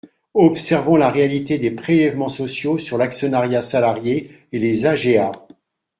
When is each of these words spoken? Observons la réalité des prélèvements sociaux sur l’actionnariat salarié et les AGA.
Observons 0.33 0.95
la 0.95 1.11
réalité 1.11 1.59
des 1.59 1.69
prélèvements 1.69 2.27
sociaux 2.27 2.79
sur 2.79 2.97
l’actionnariat 2.97 3.61
salarié 3.61 4.31
et 4.51 4.57
les 4.57 4.87
AGA. 4.87 5.31